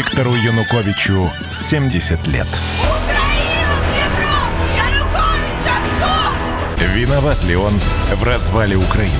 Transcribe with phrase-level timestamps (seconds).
[0.00, 2.46] Виктору Януковичу 70 лет.
[6.94, 7.72] Виноват ли он
[8.14, 9.12] в развале Украины?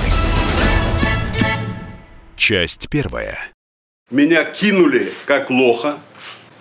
[2.34, 3.52] Часть первая.
[4.10, 5.98] Меня кинули как лоха.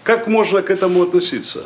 [0.03, 1.63] Как можно к этому относиться?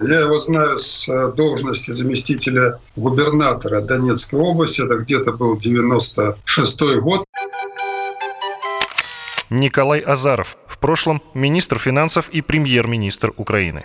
[0.00, 4.80] Я его знаю с э, должности заместителя губернатора Донецкой области.
[4.80, 7.24] Это где-то был 96 год.
[9.52, 13.84] Николай Азаров, в прошлом министр финансов и премьер-министр Украины.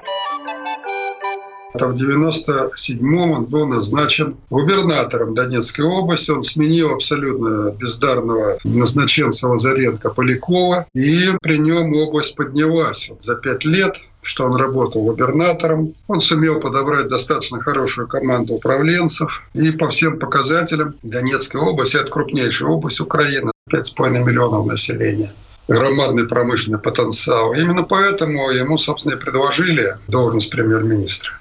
[1.74, 6.32] В 97-м он был назначен губернатором Донецкой области.
[6.32, 10.88] Он сменил абсолютно бездарного назначенца Лазаренко Полякова.
[10.94, 13.12] И при нем область поднялась.
[13.20, 15.94] За пять лет что он работал губернатором.
[16.08, 19.42] Он сумел подобрать достаточно хорошую команду управленцев.
[19.54, 23.52] И по всем показателям Донецкая область– это крупнейшая область Украины.
[23.72, 25.32] 5,5 миллионов населения
[25.68, 27.54] громадный промышленный потенциал.
[27.54, 31.34] Именно поэтому ему, собственно, и предложили должность премьер-министра.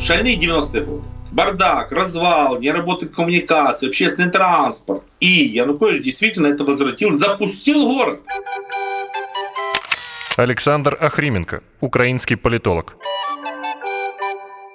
[0.00, 1.02] Шальные 90-е годы.
[1.30, 5.04] Бардак, развал, не работает коммуникация, общественный транспорт.
[5.20, 8.20] И Янукович действительно это возвратил, запустил город.
[10.36, 12.96] Александр Ахрименко, украинский политолог.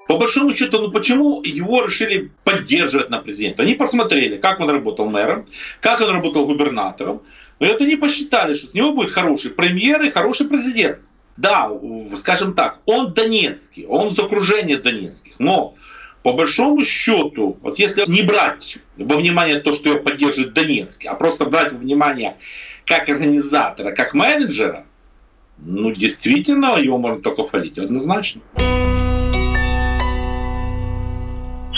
[0.07, 3.63] По большому счету, ну почему его решили поддерживать на президента?
[3.63, 5.45] Они посмотрели, как он работал мэром,
[5.79, 7.21] как он работал губернатором.
[7.59, 10.99] И вот они посчитали, что с него будет хороший премьер и хороший президент.
[11.37, 11.71] Да,
[12.15, 15.33] скажем так, он донецкий, он из окружения донецких.
[15.39, 15.75] Но
[16.23, 21.15] по большому счету, вот если не брать во внимание то, что его поддерживает Донецкий, а
[21.15, 22.37] просто брать во внимание
[22.85, 24.85] как организатора, как менеджера,
[25.57, 28.41] ну, действительно, его можно только хвалить, однозначно.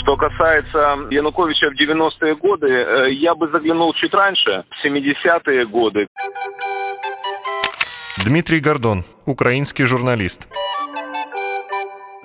[0.06, 6.06] Что касается Януковича в 90-е годы, э, я бы заглянул чуть раньше, в 70-е годы.
[8.24, 10.46] Дмитрий Гордон, украинский журналист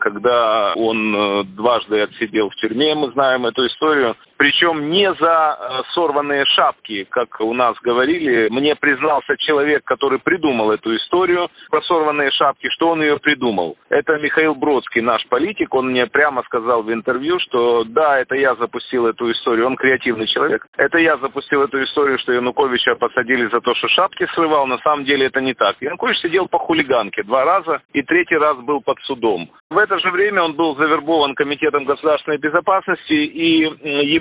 [0.02, 4.16] когда он э, дважды отсидел в тюрьме, мы знаем эту историю.
[4.42, 8.50] Причем не за э, сорванные шапки, как у нас говорили.
[8.50, 13.78] Мне признался человек, который придумал эту историю про сорванные шапки, что он ее придумал.
[13.90, 15.76] Это Михаил Бродский, наш политик.
[15.76, 19.68] Он мне прямо сказал в интервью, что да, это я запустил эту историю.
[19.68, 20.66] Он креативный человек.
[20.76, 24.66] Это я запустил эту историю, что Януковича посадили за то, что шапки срывал.
[24.66, 25.76] На самом деле это не так.
[25.82, 29.52] Янукович сидел по хулиганке два раза и третий раз был под судом.
[29.70, 33.70] В это же время он был завербован Комитетом государственной безопасности, и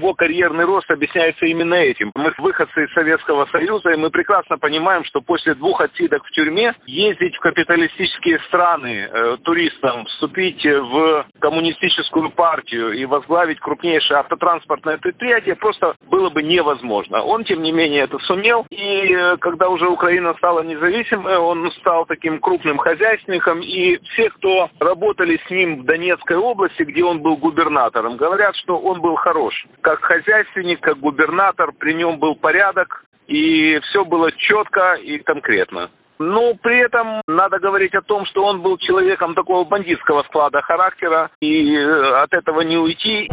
[0.00, 2.10] его карьерный рост объясняется именно этим.
[2.14, 6.74] Мы выходцы из Советского Союза, и мы прекрасно понимаем, что после двух отсидок в тюрьме
[6.86, 15.56] ездить в капиталистические страны э, туристам, вступить в коммунистическую партию и возглавить крупнейшее автотранспортное предприятие
[15.56, 17.22] просто было бы невозможно.
[17.22, 22.06] Он, тем не менее, это сумел, и э, когда уже Украина стала независимой, он стал
[22.06, 27.36] таким крупным хозяйственником, и все, кто работали с ним в Донецкой области, где он был
[27.36, 29.66] губернатором, говорят, что он был хорош.
[29.80, 35.90] Как хозяйственник, как губернатор, при нем был порядок, и все было четко и конкретно.
[36.18, 41.30] Но при этом надо говорить о том, что он был человеком такого бандитского склада характера,
[41.40, 43.30] и э, от этого не уйти.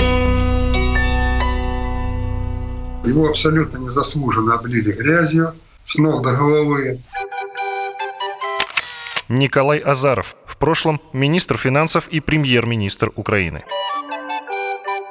[3.05, 5.53] Его абсолютно незаслуженно облили грязью
[5.83, 6.99] с ног до головы.
[9.29, 13.65] Николай Азаров, в прошлом министр финансов и премьер-министр Украины.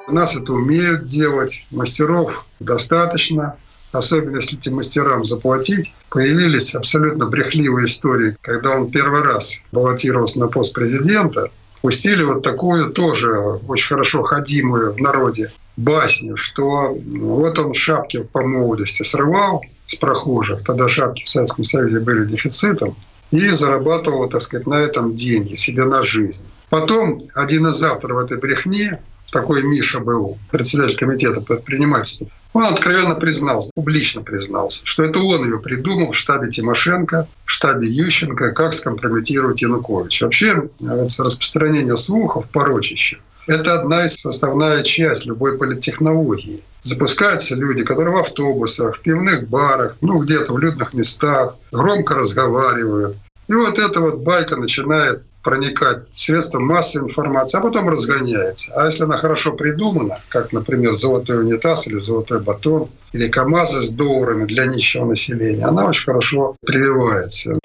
[0.09, 3.57] У нас это умеют делать, мастеров достаточно,
[3.91, 5.93] особенно если этим мастерам заплатить.
[6.11, 11.51] Появились абсолютно брехливые истории, когда он первый раз баллотировался на пост президента,
[11.83, 13.37] пустили вот такую тоже
[13.67, 20.63] очень хорошо ходимую в народе басню, что вот он шапки по молодости срывал с прохожих,
[20.63, 22.97] тогда шапки в Советском Союзе были дефицитом,
[23.33, 26.45] и зарабатывал, так сказать, на этом деньги себе на жизнь.
[26.71, 28.93] Потом один из авторов этой брехни,
[29.31, 35.61] такой Миша был, председатель комитета предпринимательства, он откровенно признался, публично признался, что это он ее
[35.61, 40.25] придумал в штабе Тимошенко, в штабе Ющенко, как скомпрометировать Януковича.
[40.25, 46.63] Вообще, распространение слухов, порочища, это одна из составная часть любой политтехнологии.
[46.83, 53.17] Запускаются люди, которые в автобусах, в пивных барах, ну где-то в людных местах, громко разговаривают.
[53.49, 58.73] И вот эта вот байка начинает проникать в средства массовой информации, а потом разгоняется.
[58.75, 63.91] А если она хорошо придумана, как, например, «Золотой унитаз» или «Золотой батон», или «КамАЗы» с
[63.91, 67.61] долларами для нищего населения, она очень хорошо прививается.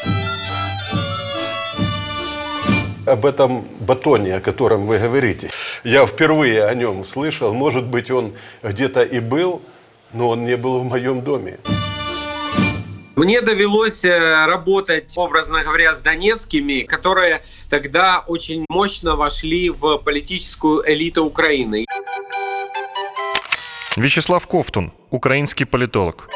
[3.08, 5.50] Об этом батоне, о котором вы говорите,
[5.84, 7.52] я впервые о нем слышал.
[7.52, 9.64] Может быть, он где-то и был,
[10.14, 11.58] но он не был в моем доме.
[13.16, 20.90] Мне довелось э, работать, образно говоря, с донецкими, которые тогда очень мощно вошли в политическую
[20.90, 21.86] элиту Украины.
[23.98, 26.30] Вячеслав Ковтун, украинский политолог.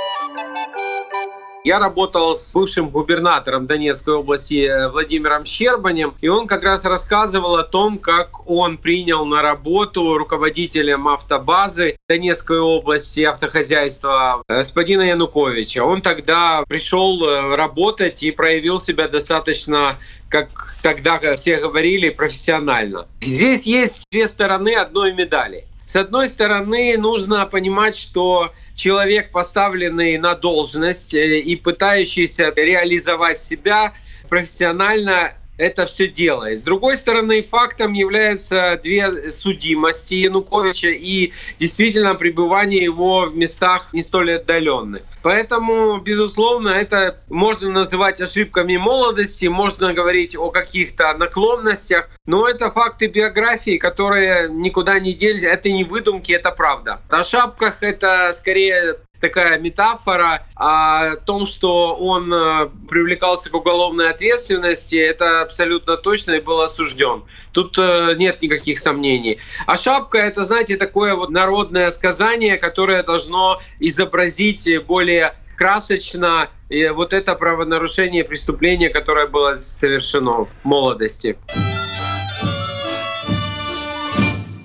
[1.66, 7.56] Я работал с бывшим губернатором Донецкой области э, Владимиром Щербанем, и он как раз рассказывал
[7.56, 15.84] о том, как он принял на работу руководителем автобазы Донецкой области автохозяйства э, господина Януковича.
[15.84, 19.96] Он тогда пришел э, работать и проявил себя достаточно
[20.30, 23.08] как тогда все говорили, профессионально.
[23.22, 25.66] Здесь есть две стороны одной медали.
[25.86, 33.94] С одной стороны, нужно понимать, что человек, поставленный на должность э, и пытающийся реализовать себя
[34.28, 36.60] профессионально, это все делает.
[36.60, 44.04] С другой стороны, фактом являются две судимости Януковича и действительно пребывание его в местах не
[44.04, 45.04] столь отдаленных.
[45.22, 53.08] Поэтому, безусловно, это можно называть ошибками молодости, можно говорить о каких-то наклонностях, но это факты
[53.08, 55.44] биографии, которые никуда не делись.
[55.44, 57.02] Это не выдумки, это правда.
[57.10, 64.96] О шапках это скорее такая метафора о том, что он э, привлекался к уголовной ответственности,
[64.96, 67.24] это абсолютно точно и был осужден.
[67.52, 69.40] Тут э, нет никаких сомнений.
[69.66, 77.14] А шапка это, знаете, такое вот народное сказание, которое должно изобразить более красочно и вот
[77.14, 81.38] это правонарушение преступление, которое было совершено в молодости.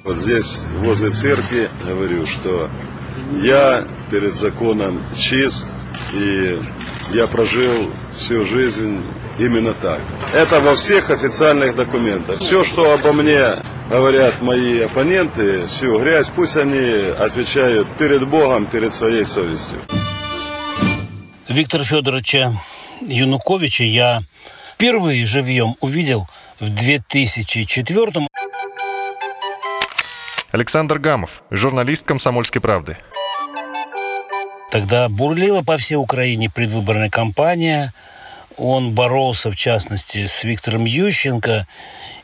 [0.02, 2.68] Вот здесь, возле церкви, говорю, что
[3.30, 5.76] я перед законом чист,
[6.14, 6.60] и
[7.12, 9.02] я прожил всю жизнь
[9.38, 10.00] именно так.
[10.34, 12.40] Это во всех официальных документах.
[12.40, 13.56] Все, что обо мне
[13.88, 19.80] говорят мои оппоненты, всю грязь, пусть они отвечают перед Богом, перед своей совестью.
[21.48, 22.54] Виктора Федоровича
[23.00, 24.20] Януковича я
[24.66, 26.28] впервые живьем увидел
[26.60, 28.26] в 2004
[30.52, 32.96] Александр Гамов, журналист «Комсомольской правды».
[34.70, 37.92] Тогда бурлила по всей Украине предвыборная кампания.
[38.56, 41.66] Он боролся, в частности, с Виктором Ющенко.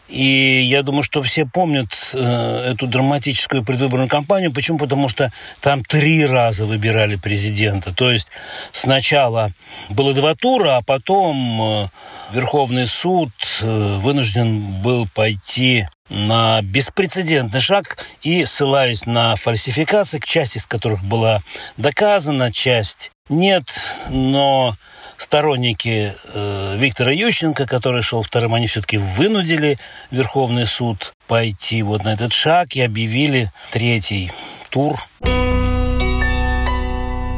[0.08, 4.52] И я думаю, что все помнят э, эту драматическую предвыборную кампанию.
[4.52, 4.78] Почему?
[4.78, 7.92] Потому что там три раза выбирали президента.
[7.92, 8.28] То есть
[8.72, 9.50] сначала
[9.88, 11.88] было два тура, а потом э,
[12.32, 13.30] Верховный суд
[13.62, 21.40] э, вынужден был пойти на беспрецедентный шаг и, ссылаясь на фальсификации, часть из которых была
[21.76, 23.64] доказана, часть нет,
[24.08, 24.76] но
[25.16, 29.78] сторонники э, Виктора Ющенко, который шел вторым, они все-таки вынудили
[30.10, 34.32] Верховный суд пойти вот на этот шаг и объявили третий
[34.70, 34.98] тур.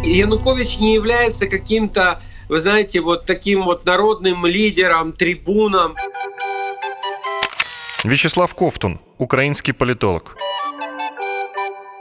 [0.04, 5.96] Янукович не является каким-то, вы знаете, вот таким вот народным лидером, трибуном.
[8.04, 10.36] Вячеслав Ковтун, украинский политолог.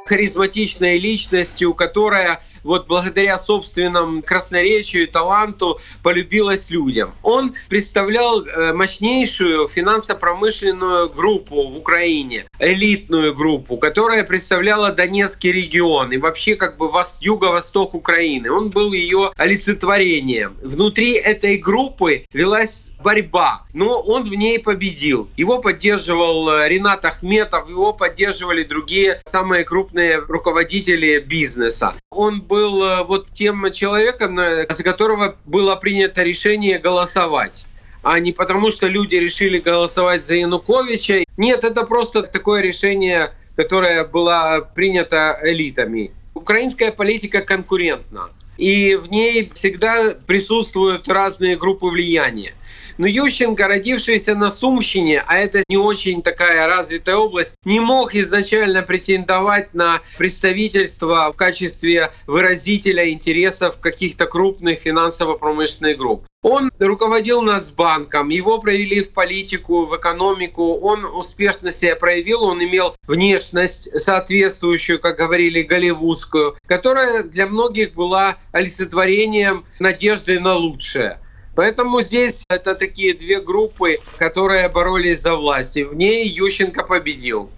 [0.05, 7.13] Харизматичной личностью, которая вот благодаря собственному красноречию и таланту полюбилась людям.
[7.23, 16.17] Он представлял э, мощнейшую финансово-промышленную группу в Украине, элитную группу, которая представляла Донецкий регион и
[16.17, 16.87] вообще как бы
[17.21, 18.51] юго-восток Украины.
[18.51, 20.57] Он был ее олицетворением.
[20.63, 25.29] Внутри этой группы велась борьба, но он в ней победил.
[25.37, 31.93] Его поддерживал э, Ренат Ахметов, его поддерживали другие самые крупные руководители бизнеса.
[32.11, 37.65] Он был э, вот тем человеком, за которого было принято решение голосовать
[38.09, 41.25] а не потому, что люди решили голосовать за Януковича.
[41.35, 46.11] Нет, это просто такое решение, которое было принято элитами.
[46.33, 52.53] Украинская политика конкурентна, и в ней всегда присутствуют разные группы влияния.
[52.97, 58.83] Но Ющенко, родившийся на Сумщине, а это не очень такая развитая область, не мог изначально
[58.83, 66.26] претендовать на представительство в качестве выразителя интересов каких-то крупных финансово-промышленных групп.
[66.43, 72.63] Он руководил нас банком, его провели в политику, в экономику, он успешно себя проявил, он
[72.63, 81.19] имел внешность соответствующую, как говорили, голливудскую, которая для многих была олицетворением надежды на лучшее.
[81.55, 85.75] Поэтому здесь это такие две группы, которые боролись за власть.
[85.75, 87.49] И в ней Ющенко победил.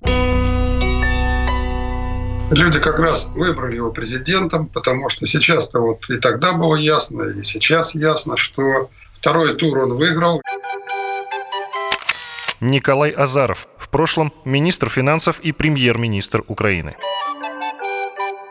[2.52, 7.44] Люди как раз выбрали его президентом, потому что сейчас-то вот и тогда было ясно, и
[7.44, 10.42] сейчас ясно, что второй тур он выиграл.
[12.60, 16.96] Николай Азаров, в прошлом министр финансов и премьер-министр Украины.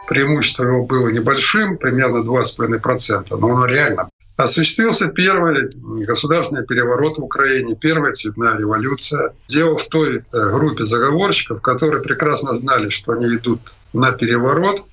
[0.07, 5.69] Преимущество его было небольшим, примерно 2,5%, но оно реально Осуществился первый
[6.07, 9.33] государственный переворот в Украине, первая цветная революция.
[9.49, 13.59] Дело в той э, группе заговорщиков, которые прекрасно знали, что они идут
[13.92, 14.85] на переворот.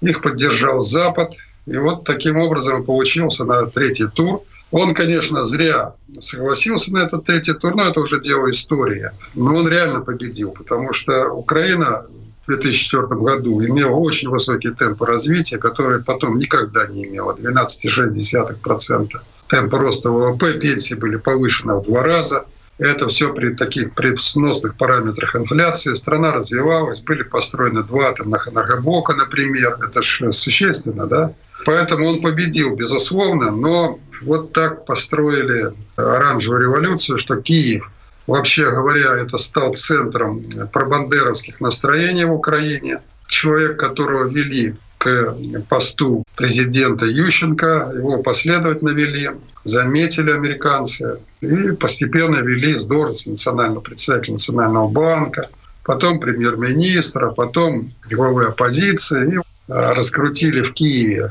[0.00, 1.34] Их поддержал Запад.
[1.66, 4.42] И вот таким образом получился на третий тур.
[4.70, 9.10] Он, конечно, зря согласился на этот третий тур, но это уже дело истории.
[9.34, 12.06] Но он реально победил, потому что Украина
[12.46, 19.08] в 2004 году имела очень высокий темп развития, который потом никогда не имела, 12,6%.
[19.48, 22.46] Темп роста ВВП, пенсии были повышены в два раза.
[22.78, 25.94] Это все при таких при сносных параметрах инфляции.
[25.94, 29.78] Страна развивалась, были построены два атомных энергоблока, например.
[29.82, 31.32] Это же существенно, да?
[31.64, 37.90] Поэтому он победил, безусловно, но вот так построили оранжевую революцию, что Киев,
[38.28, 40.42] вообще говоря, это стал центром
[40.72, 43.00] пробандеровских настроений в Украине.
[43.26, 45.36] Человек, которого вели к
[45.68, 49.30] посту президента Ющенко, его последовательно вели,
[49.64, 55.48] заметили американцы и постепенно вели с должности национального председателя Национального банка,
[55.84, 59.38] потом премьер-министра, потом главы оппозиции и
[59.68, 61.30] раскрутили в Киеве.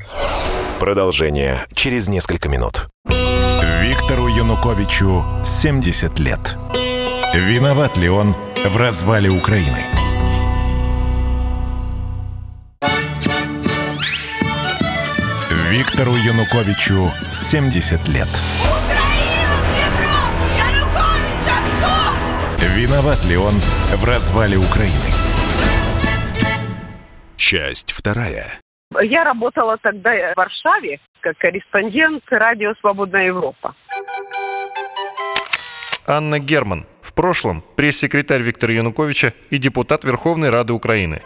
[0.79, 2.85] Продолжение через несколько минут.
[3.81, 6.55] Виктору Януковичу 70 лет.
[7.33, 10.06] Виноват ли он в развале Украины?
[15.87, 18.27] Виктору Януковичу 70 лет.
[22.75, 23.53] Виноват ли он
[23.95, 24.91] в развале Украины?
[27.37, 28.59] Часть вторая.
[29.01, 33.73] Я работала тогда в Варшаве как корреспондент радио «Свободная Европа».
[36.05, 36.85] Анна Герман.
[37.01, 41.21] В прошлом пресс-секретарь Виктора Януковича и депутат Верховной Рады Украины.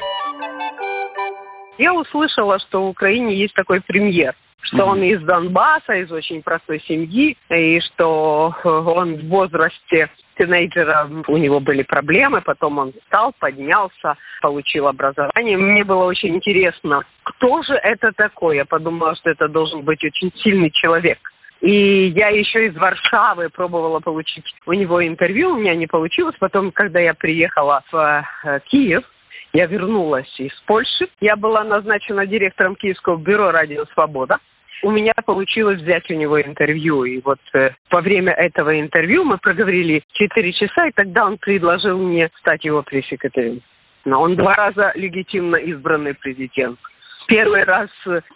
[1.80, 6.82] Я услышала, что в Украине есть такой премьер что он из Донбасса, из очень простой
[6.88, 14.16] семьи, и что он в возрасте тинейджера у него были проблемы, потом он встал, поднялся,
[14.42, 15.58] получил образование.
[15.58, 18.58] Мне было очень интересно, кто же это такой?
[18.58, 21.20] Я подумала, что это должен быть очень сильный человек.
[21.62, 26.36] И я еще из Варшавы пробовала получить у него интервью, у меня не получилось.
[26.40, 29.04] Потом, когда я приехала в э, Киев,
[29.54, 31.08] я вернулась из Польши.
[31.20, 34.40] Я была назначена директором Киевского бюро «Радио Свобода»
[34.84, 37.04] у меня получилось взять у него интервью.
[37.04, 41.98] И вот э, во время этого интервью мы проговорили 4 часа, и тогда он предложил
[41.98, 43.62] мне стать его пресс-секретарем.
[44.06, 46.80] Но он два раза легитимно избранный президент.
[47.28, 47.90] Первый раз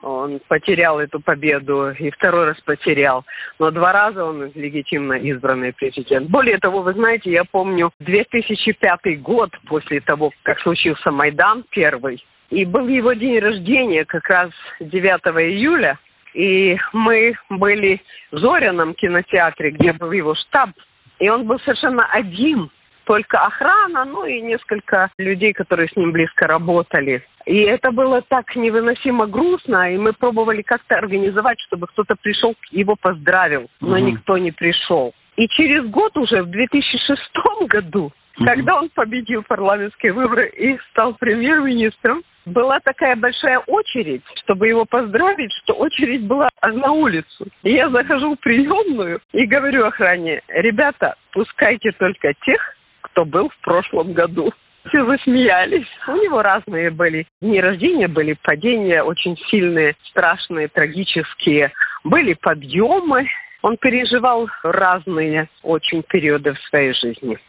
[0.04, 3.26] он потерял эту победу, и второй раз потерял.
[3.60, 6.30] Но два раза он легитимно избранный президент.
[6.30, 12.64] Более того, вы знаете, я помню 2005 год после того, как случился Майдан первый, и
[12.64, 15.04] был его день рождения как раз 9
[15.42, 16.00] июля.
[16.36, 18.02] И мы были
[18.32, 20.72] в Зоряном кинотеатре, где был его штаб.
[21.20, 22.70] И он был совершенно один.
[23.06, 27.24] Только охрана, ну и несколько людей, которые с ним близко работали.
[27.46, 32.96] И это было так невыносимо грустно, и мы пробовали как-то организовать, чтобы кто-то пришел, его
[33.00, 35.14] поздравил, но mm никто не пришел.
[35.38, 37.20] И через год уже, в 2006
[37.68, 44.68] году, mm когда он победил парламентские выборы и стал премьер-министром, была такая большая очередь, чтобы
[44.68, 47.48] его поздравить, что очередь была на улицу.
[47.64, 53.58] И я захожу в приемную и говорю охране, ребята, пускайте только тех, кто был в
[53.62, 54.52] прошлом году.
[54.90, 55.88] Все засмеялись.
[56.08, 61.72] У него разные были дни рождения, были падения очень сильные, страшные, трагические.
[62.04, 63.28] Были подъемы.
[63.64, 67.40] Он переживал разные очень периоды в своей жизни.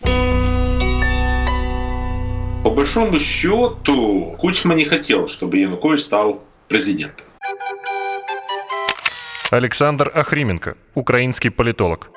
[2.66, 7.24] По большому счету, Кучма не хотел, чтобы Янукович стал президентом.
[9.52, 12.10] Александр Ахрименко, украинский политолог.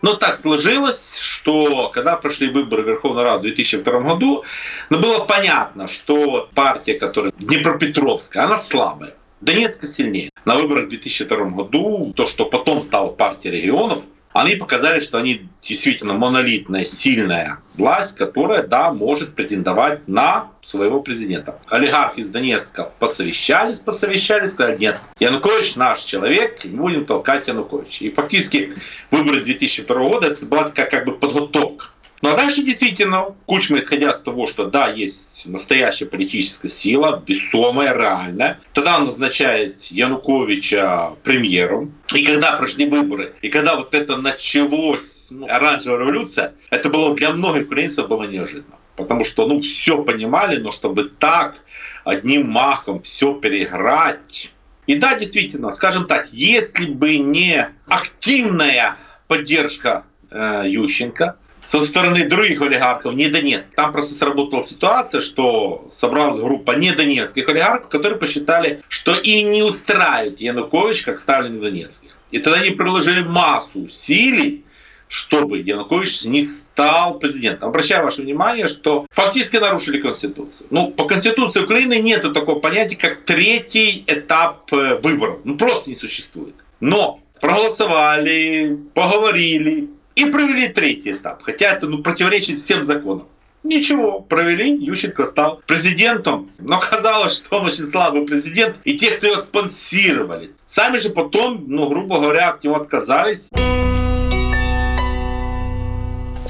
[0.00, 4.44] Но так сложилось, что когда прошли выборы Верховной Рады в 2002 году,
[4.88, 9.12] ну, было понятно, что партия, которая Днепропетровская, она слабая.
[9.42, 10.30] Донецка сильнее.
[10.46, 15.48] На выборах в 2002 году то, что потом стала партия регионов, они показали, что они
[15.62, 21.56] действительно монолитная, сильная власть, которая, да, может претендовать на своего президента.
[21.68, 28.06] Олигархи из Донецка посовещались, посовещались, сказали, нет, Янукович наш человек, не будем толкать Януковича.
[28.06, 28.74] И фактически
[29.12, 31.86] выборы 2002 года это была такая как бы подготовка
[32.22, 37.94] ну а дальше действительно Кучма, исходя из того, что да, есть настоящая политическая сила, весомая,
[37.94, 41.94] реальная, тогда он назначает Януковича премьером.
[42.14, 47.30] И когда прошли выборы, и когда вот это началось, ну, оранжевая революция, это было для
[47.30, 48.76] многих украинцев было неожиданно.
[48.96, 51.56] Потому что, ну, все понимали, но чтобы так
[52.04, 54.50] одним махом все переиграть,
[54.86, 58.96] И да, действительно, скажем так, если бы не активная
[59.28, 63.74] поддержка э, Ющенко, со стороны других олигархов, не Донецк.
[63.74, 70.40] Там просто сработала ситуация, что собралась группа недонецких олигархов, которые посчитали, что и не устраивает
[70.40, 72.10] Янукович как ставленник донецких.
[72.30, 74.64] И тогда они приложили массу усилий,
[75.08, 77.68] чтобы Янукович не стал президентом.
[77.68, 80.66] Обращаю ваше внимание, что фактически нарушили Конституцию.
[80.70, 85.40] Ну, по Конституции Украины нет такого понятия, как третий этап э, выборов.
[85.44, 86.54] Ну, просто не существует.
[86.80, 91.42] Но проголосовали, поговорили, и провели третий этап.
[91.42, 93.26] Хотя это ну, противоречит всем законам.
[93.62, 96.50] Ничего, провели, Ющенко стал президентом.
[96.58, 98.76] Но казалось, что он очень слабый президент.
[98.84, 103.48] И те, кто его спонсировали, сами же потом, ну, грубо говоря, от него отказались.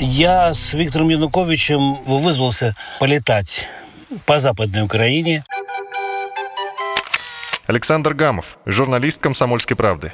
[0.00, 3.68] Я с Виктором Януковичем вызвался полетать
[4.26, 5.44] по Западной Украине.
[7.66, 10.12] Александр Гамов, журналист «Комсомольской правды».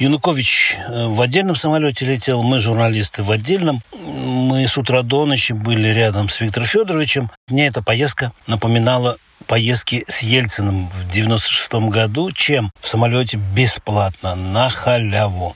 [0.00, 3.82] Янукович э, в отдельном самолете летел, мы, журналисты, в отдельном.
[4.02, 7.30] Мы с утра до ночи были рядом с Виктором Федоровичем.
[7.48, 14.70] Мне эта поездка напоминала поездки с Ельциным в 96 году, чем в самолете бесплатно, на
[14.70, 15.54] халяву.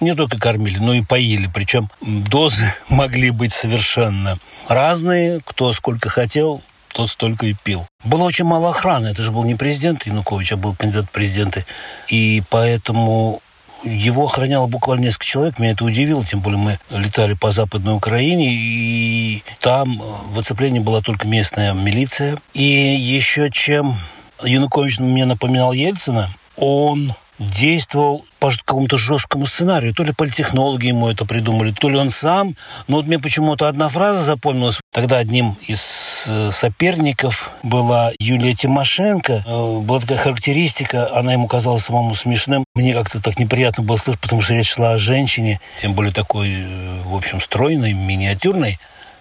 [0.00, 1.48] Не только кормили, но и поили.
[1.52, 4.38] Причем дозы могли быть совершенно
[4.68, 5.40] разные.
[5.42, 6.60] Кто сколько хотел,
[6.92, 7.86] тот столько и пил.
[8.04, 9.06] Было очень мало охраны.
[9.06, 11.64] Это же был не президент Янукович, а был кандидат в президенты.
[12.08, 13.40] И поэтому
[13.84, 15.58] его охраняло буквально несколько человек.
[15.58, 20.00] Меня это удивило, тем более мы летали по Западной Украине, и там
[20.32, 22.40] в оцеплении была только местная милиция.
[22.54, 23.96] И еще чем
[24.42, 29.93] Янукович мне напоминал Ельцина, он действовал по какому-то жесткому сценарию.
[29.93, 32.55] То ли политехнологи ему это придумали, то ли он сам.
[32.87, 34.79] Но вот мне почему-то одна фраза запомнилась.
[34.93, 39.43] Тогда одним из э, соперников была Юлия Тимошенко.
[39.45, 42.63] Э, была такая характеристика, она ему казалась самому смешным.
[42.75, 46.49] Мне как-то так неприятно было слышать, потому что речь шла о женщине, тем более такой,
[46.49, 48.77] э, в общем, стройной, миниатюрной.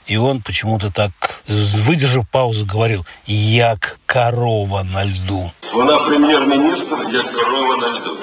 [0.06, 1.12] И он почему-то так,
[1.46, 5.52] выдержав паузу, говорил «Як корова на льду».
[5.74, 6.83] Вона прем'єр-міністр,
[7.14, 8.18] як корова на льду.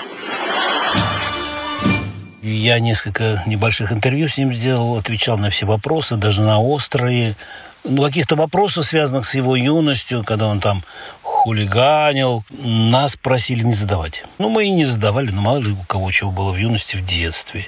[2.43, 7.35] Я несколько небольших интервью с ним сделал, отвечал на все вопросы, даже на острые.
[7.83, 10.83] Ну, каких-то вопросов, связанных с его юностью, когда он там
[11.21, 14.25] хулиганил, нас просили не задавать.
[14.39, 17.01] Ну, мы и не задавали, но мало ли у кого чего было в юности, в
[17.05, 17.67] детстве.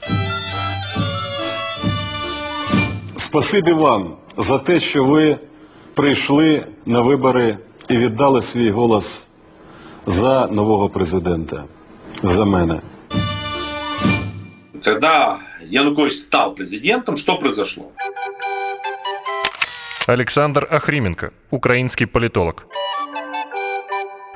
[3.16, 5.38] Спасибі вам за те, що ви
[5.94, 7.58] прийшли на вибори
[7.90, 9.28] і віддали свій голос
[10.07, 11.67] за нового президента,
[12.23, 12.81] за мене.
[14.83, 17.91] Когда Янукович стал президентом, что произошло?
[20.07, 22.67] Александр Ахрименко, украинский политолог.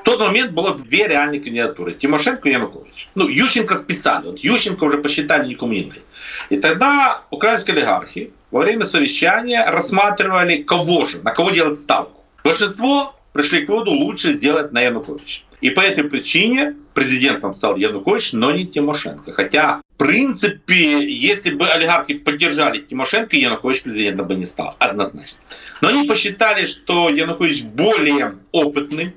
[0.01, 1.93] В тот момент было две реальные кандидатуры.
[1.93, 3.09] Тимошенко и Янукович.
[3.15, 4.29] Ну, Ющенко списали.
[4.29, 6.03] Вот Ющенко уже посчитали никому не нужен.
[6.49, 12.25] И тогда украинские олигархи во время совещания рассматривали, кого же, на кого делать ставку.
[12.43, 15.43] Большинство пришли к выводу, лучше сделать на Януковича.
[15.61, 19.33] И по этой причине президентом стал Янукович, но не Тимошенко.
[19.33, 25.41] Хотя, в принципе, если бы олигархи поддержали Тимошенко, Янукович президентом бы не стал, однозначно.
[25.81, 29.15] Но они посчитали, что Янукович более опытный,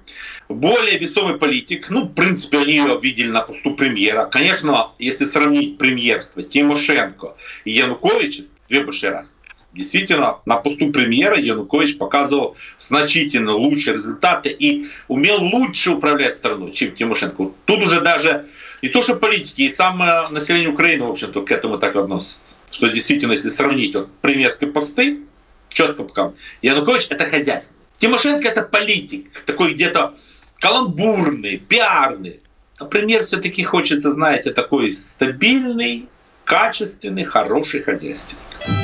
[0.49, 1.89] более весомый политик.
[1.89, 4.25] Ну, в принципе, они ее видели на посту премьера.
[4.25, 9.40] Конечно, если сравнить премьерство Тимошенко и Януковича, две большие разницы.
[9.73, 16.91] Действительно, на посту премьера Янукович показывал значительно лучшие результаты и умел лучше управлять страной, чем
[16.91, 17.51] Тимошенко.
[17.65, 18.47] Тут уже даже
[18.81, 22.55] не то, что политики, и самое население Украины, в общем-то, к этому так относится.
[22.69, 25.21] Что действительно, если сравнить вот премьерские посты,
[25.69, 27.77] четко пока, Янукович— это хозяйство.
[27.95, 30.15] Тимошенко— это политик, такой где-то
[30.60, 32.41] каламбурный, пиарный.
[32.77, 36.07] А премьер все-таки хочется, знаете, такой стабильный,
[36.43, 38.80] качественный, хороший хозяйственник.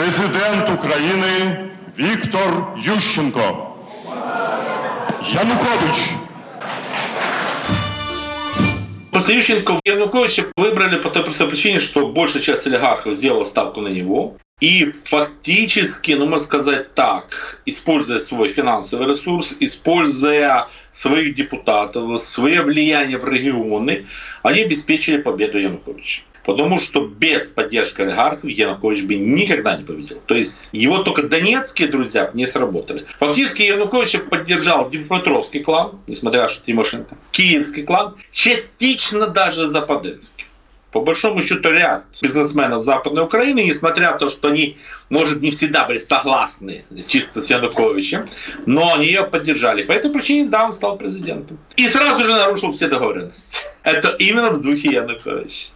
[0.00, 1.56] Президент України
[1.98, 3.66] Віктор Ющенко.
[5.32, 5.98] Янукович.
[9.10, 13.88] После Ющенко Януковича выбрали по той простой причине, что большая часть олигархов сделала ставку на
[13.88, 14.36] него.
[14.62, 23.18] И фактически, ну можно сказать так, используя свой финансовый ресурс, используя своих депутатов, свое влияние
[23.18, 24.06] в регионы,
[24.42, 26.22] они обеспечили победу Януковича.
[26.44, 30.20] Потому что без поддержки олигархов Янукович бы никогда не победил.
[30.26, 33.06] То есть его только донецкие друзья не сработали.
[33.18, 40.46] Фактически Януковича поддержал Днепропетровский клан, несмотря на что Тимошенко, Киевский клан, частично даже Западенский.
[40.92, 44.76] по большому счету ряд бизнесменов Западной Украины, несмотря на то, что они,
[45.08, 48.26] может, не всегда были согласны чисто с Януковичем,
[48.66, 49.82] но они ее поддержали.
[49.82, 51.58] По этой причине, да, он стал президентом.
[51.76, 53.66] И сразу же нарушил все договоренности.
[53.82, 55.68] Это именно в духе Януковича.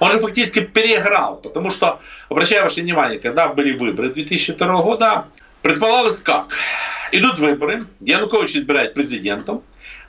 [0.00, 5.26] Он же фактически переиграл, потому что, обращаю ваше внимание, когда были выборы 2002 года,
[5.62, 6.48] предполагалось как?
[7.12, 9.62] Идут выборы, Янукович избирает президентом,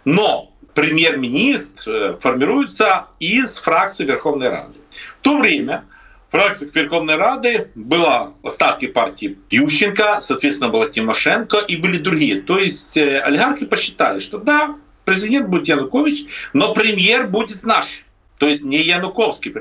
[0.06, 4.76] но премьер-министр э, формируется из фракции Верховной Рады.
[5.20, 5.86] В то время
[6.30, 12.42] в фракциях Верховной Рады было остатки партии Ющенко, соответственно, была Тимошенко и были другие.
[12.42, 18.06] То есть э, олигархи посчитали, что да, президент будет Янукович, но премьер будет наш.
[18.40, 19.54] То есть не Януковский.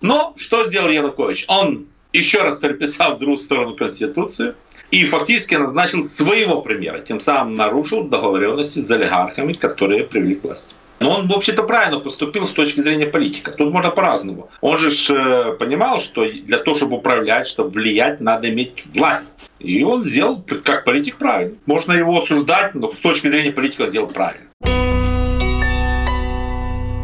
[0.00, 1.44] Но что сделал Янукович?
[1.48, 4.54] Он еще раз переписал в другую сторону Конституцию
[4.90, 10.74] и фактически назначил своего премьера, тем самым нарушил договоренности с олигархами, которые привели к власти.
[11.00, 13.52] Но он, в общем-то, правильно поступил с точки зрения политика.
[13.52, 14.50] Тут можно по-разному.
[14.60, 19.28] Он же э, понимал, что для того, чтобы управлять, чтобы влиять, надо иметь власть.
[19.60, 21.56] И он сделал, как политик, правильно.
[21.66, 24.48] Можно его осуждать, но с точки зрения политика сделал правильно.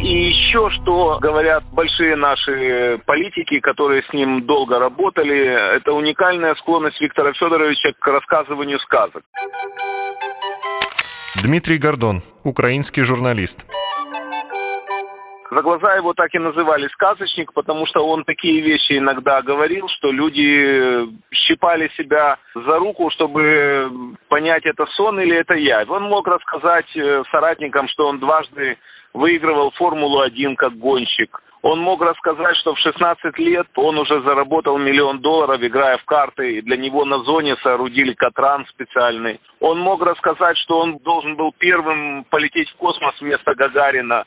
[0.04, 7.00] И еще что говорят большие наши политики, которые с ним долго работали, это уникальная склонность
[7.00, 9.22] Виктора Федоровича к рассказыванию сказок.
[11.42, 13.64] Дмитрий Гордон, украинский журналист.
[15.50, 20.10] За глаза его так и называли сказочник, потому что он такие вещи иногда говорил, что
[20.10, 25.84] люди щипали себя за руку, чтобы понять, это сон или это я.
[25.88, 28.76] Он мог рассказать э, соратникам, что он дважды
[29.14, 31.40] выигрывал Формулу-1 как гонщик.
[31.62, 36.58] Он мог рассказать, что в 16 лет он уже заработал миллион долларов, играя в карты,
[36.58, 39.40] и для него на зоне соорудили катран специальный.
[39.60, 44.26] Он мог рассказать, что он должен был первым полететь в космос вместо Гагарина.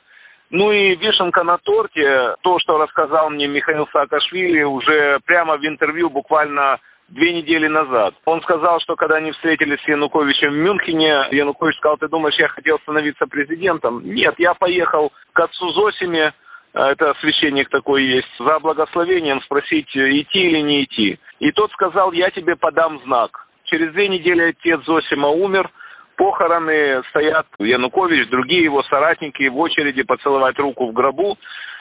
[0.49, 6.09] Ну и вишенка на торте, то, что рассказал мне Михаил Саакашвили уже прямо в интервью
[6.09, 8.15] буквально две недели назад.
[8.25, 12.47] Он сказал, что когда они встретились с Януковичем в Мюнхене, Янукович сказал, ты думаешь, я
[12.47, 14.01] хотел становиться президентом?
[14.03, 16.33] Нет, я поехал к отцу Зосиме,
[16.73, 21.19] а, это священник такой есть, за благословением спросить, идти или не идти.
[21.39, 23.47] И тот сказал, я тебе подам знак.
[23.63, 25.69] Через две недели отец Зосима умер,
[26.15, 31.37] похороны стоят Янукович, другие его соратники в очереди поцеловать руку в гробу.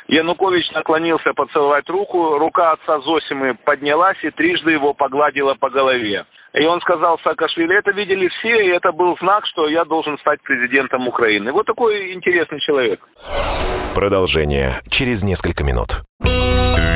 [0.08, 6.26] Янукович наклонился поцеловать руку, рука отца Зосимы поднялась и трижды его погладила по голове.
[6.54, 10.40] И он сказал Саакашвили, это видели все, и это был знак, что я должен стать
[10.42, 11.52] президентом Украины.
[11.52, 13.00] Вот такой интересный человек.
[13.94, 16.02] Продолжение через несколько минут.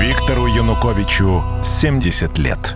[0.00, 2.74] Виктору Януковичу 70 лет.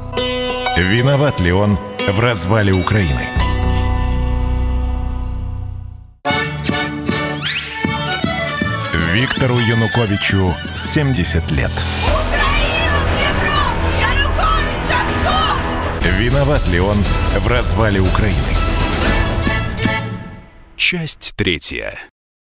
[0.76, 1.76] Виноват ли он
[2.08, 3.43] в развале Украины?
[9.14, 11.70] Виктору Януковичу 70 лет.
[16.18, 16.96] Виноват ли он
[17.38, 18.36] в развале Украины?
[20.74, 21.96] Часть третья.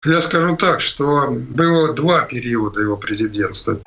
[0.07, 3.79] Я скажу так, что было два периода его президентства.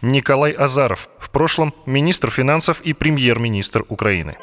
[0.00, 4.38] Николай Азаров, в прошлом министр финансов и премьер-министр Украины.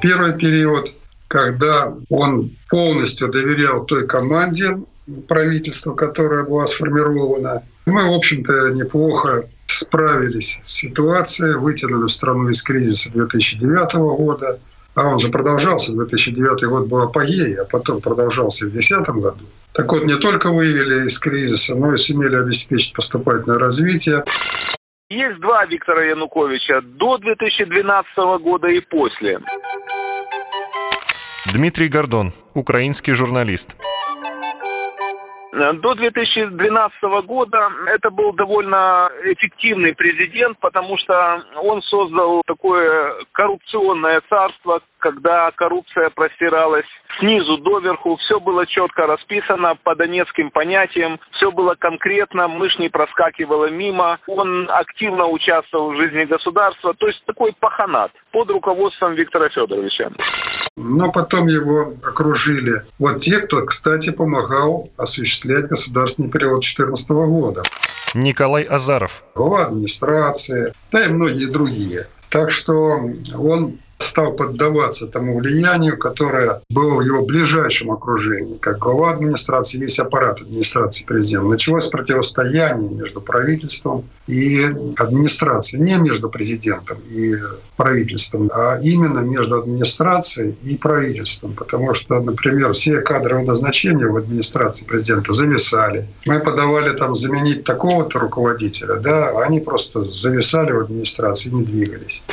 [0.00, 0.94] Первый период
[1.32, 4.76] когда он полностью доверял той команде
[5.28, 7.62] правительства, которая была сформирована.
[7.86, 14.60] Мы, в общем-то, неплохо справились с ситуацией, вытянули страну из кризиса 2009 года.
[14.94, 19.46] А он же продолжался, 2009 год был апогей, а потом продолжался в 2010 году.
[19.72, 24.22] Так вот, не только вывели из кризиса, но и сумели обеспечить поступательное развитие.
[25.08, 29.40] Есть два Виктора Януковича до 2012 года и после.
[31.50, 33.76] Дмитрий Гордон, украинский журналист.
[35.52, 44.80] До 2012 года это был довольно эффективный президент, потому что он создал такое коррупционное царство,
[44.98, 46.86] когда коррупция простиралась
[47.18, 53.68] снизу доверху, все было четко расписано по донецким понятиям, все было конкретно, мышь не проскакивала
[53.68, 60.10] мимо, он активно участвовал в жизни государства, то есть такой паханат под руководством Виктора Федоровича.
[60.76, 67.62] Но потом его окружили вот те, кто, кстати, помогал осуществлять государственный перевод 2014 года.
[68.14, 69.22] Николай Азаров.
[69.34, 72.06] Глава администрации, да и многие другие.
[72.30, 73.00] Так что
[73.34, 79.98] он стал поддаваться тому влиянию, которое было в его ближайшем окружении, как глава администрации, весь
[79.98, 81.48] аппарат администрации президента.
[81.48, 84.64] Началось противостояние между правительством и
[84.96, 87.34] администрацией, не между президентом и
[87.76, 91.54] правительством, а именно между администрацией и правительством.
[91.54, 96.08] Потому что, например, все кадровые назначения в администрации президента зависали.
[96.26, 102.24] Мы подавали там заменить такого-то руководителя, да, а они просто зависали в администрации, не двигались.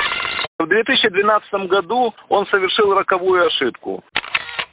[0.60, 4.04] В 2012 году он совершил роковую ошибку.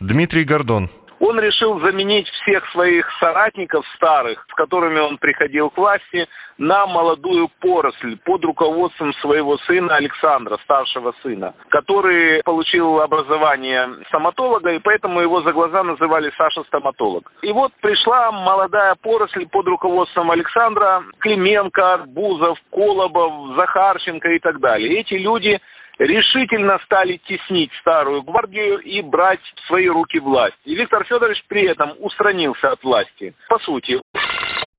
[0.02, 0.90] Дмитрий Гордон.
[1.22, 7.50] Он решил заменить всех своих соратников старых, с которыми он приходил к власти, на молодую
[7.60, 15.42] поросль под руководством своего сына Александра, старшего сына, который получил образование стоматолога, и поэтому его
[15.44, 17.32] за глаза называли Саша стоматолог.
[17.44, 25.00] И вот пришла молодая поросль под руководством Александра, Клименко, Бузов, Колобов, Захарченко и так далее.
[25.00, 25.60] Эти люди
[26.00, 30.58] решительно стали теснить старую гвардию и брать в свои руки власть.
[30.66, 33.36] И Виктор Федорович при этом устранился от власти.
[33.50, 34.02] По сути.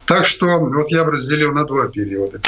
[0.07, 2.41] Так что вот я бы разделил на два периода.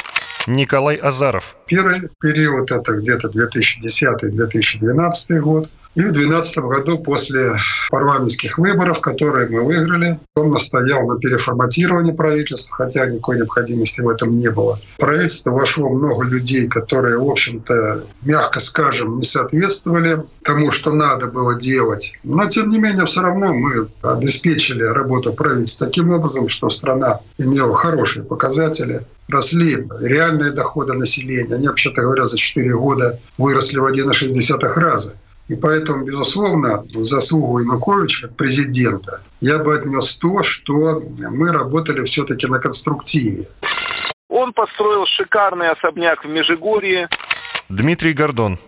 [0.47, 1.55] Николай Азаров.
[1.67, 5.69] Первый период– это где-то 2010-2012 год.
[5.93, 7.57] И в 2012 году после
[7.89, 14.37] парламентских выборов, которые мы выиграли, он настоял на переформатировании правительства, хотя никакой необходимости в этом
[14.37, 14.79] не было.
[14.95, 21.27] В правительство вошло много людей, которые, в общем-то, мягко скажем, не соответствовали тому, что надо
[21.27, 22.13] было делать.
[22.23, 27.75] Но, тем не менее, все равно мы обеспечили работу правительства таким образом, что страна имела
[27.75, 31.55] хорошие показатели, росли реальные доходы населения.
[31.55, 35.15] Они, вообще-то говоря, за 4 года выросли в 1,6 раза.
[35.51, 42.47] И поэтому, безусловно, в заслугу Януковича, президента, я бы отнес то, что мы работали все-таки
[42.47, 43.49] на конструктиве.
[44.29, 47.09] Он построил шикарный особняк в Межигорье.
[47.67, 48.59] Дмитрий Гордон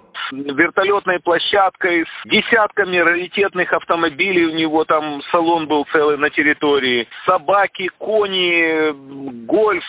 [0.41, 7.89] вертолетной площадкой, с десятками раритетных автомобилей, у него там салон был целый на территории, собаки,
[7.97, 8.91] кони,
[9.45, 9.83] гольф.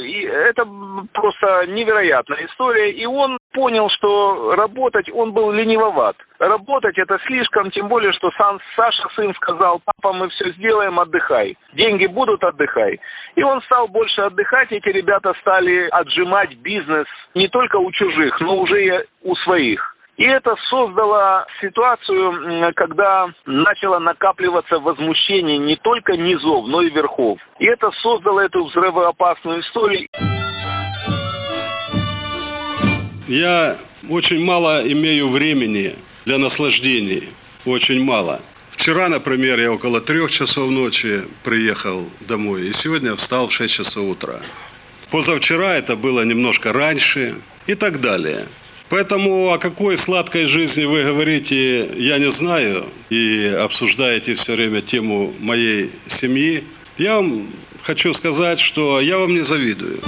[0.00, 0.66] И это
[1.12, 2.90] просто невероятная история.
[2.92, 6.16] И он понял, что работать он был ленивоват.
[6.38, 11.56] Работать это слишком, тем более, что сам Саша сын сказал, папа, мы все сделаем, отдыхай.
[11.72, 13.00] Деньги будут, отдыхай.
[13.36, 18.58] И он стал больше отдыхать, эти ребята стали отжимать бизнес не только у чужих, но
[18.58, 19.83] уже и у своих.
[20.16, 27.38] И это создало ситуацию, когда начало накапливаться возмущение не только низов, но и верхов.
[27.58, 30.06] И это создало эту взрывоопасную историю.
[33.26, 33.76] Я
[34.08, 37.30] очень мало имею времени для наслаждений.
[37.66, 38.40] Очень мало.
[38.70, 44.04] Вчера, например, я около трех часов ночи приехал домой, и сегодня встал в 6 часов
[44.10, 44.40] утра.
[45.10, 48.46] Позавчера это было немножко раньше и так далее.
[48.90, 55.32] Поэтому о какой сладкой жизни вы говорите, я не знаю, и обсуждаете все время тему
[55.40, 56.64] моей семьи.
[56.98, 57.48] Я вам
[57.82, 59.98] хочу сказать, что я вам не завидую.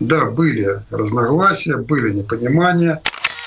[0.00, 3.00] Да, были разногласия, были непонимания.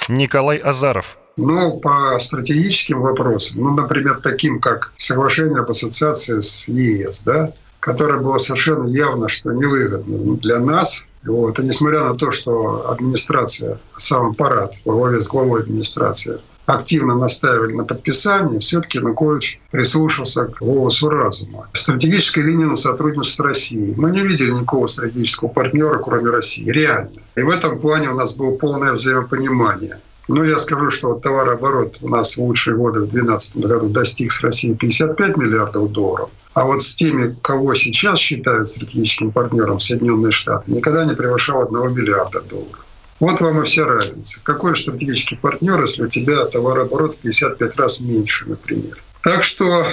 [0.09, 1.17] Николай Азаров.
[1.37, 8.21] Но по стратегическим вопросам, ну, например, таким как соглашение об ассоциации с ЕС, да, которое
[8.21, 11.59] было совершенно явно, что невыгодно для нас, вот.
[11.59, 17.73] И несмотря на то, что администрация, сам аппарат во главе с главой администрации активно настаивали
[17.73, 21.67] на подписании, все-таки Янукович прислушался к голосу разума.
[21.73, 23.93] Стратегическая линия на сотрудничество с Россией.
[23.97, 26.69] Мы не видели никакого стратегического партнера, кроме России.
[26.69, 27.11] Реально.
[27.35, 29.99] И в этом плане у нас было полное взаимопонимание.
[30.27, 34.31] Но я скажу, что вот товарооборот у нас в лучшие годы в 2012 году достиг
[34.31, 36.29] с Россией 55 миллиардов долларов.
[36.53, 41.93] А вот с теми, кого сейчас считают стратегическим партнером Соединенные Штаты, никогда не превышал 1
[41.93, 42.85] миллиарда долларов.
[43.19, 44.41] Вот вам и вся разница.
[44.43, 48.97] Какой стратегический партнер, если у тебя товарооборот в 55 раз меньше, например.
[49.21, 49.85] Так что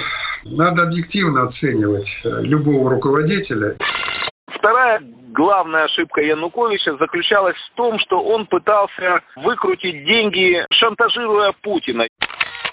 [0.43, 3.75] надо объективно оценивать э, любого руководителя.
[4.47, 12.07] Вторая главная ошибка Януковича заключалась в том, что он пытался выкрутить деньги, шантажируя Путина.